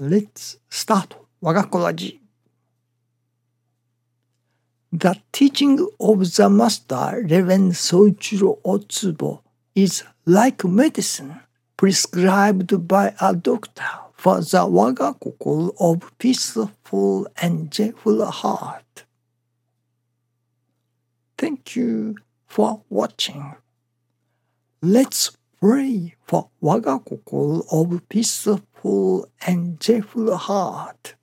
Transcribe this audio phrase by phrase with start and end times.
[0.00, 2.20] Let's start 我が子ラジ
[4.92, 9.40] The teaching of the master Reverend Soichiro Otsubo
[9.74, 11.40] is like medicine
[11.76, 13.82] prescribed by a doctor
[14.12, 19.04] for the 我が心 of peaceful and joyful heart.
[21.36, 22.14] Thank you
[22.46, 23.56] for watching.
[24.80, 28.60] Let's pray for 我が心 of peaceful
[29.45, 31.15] and joyful heart.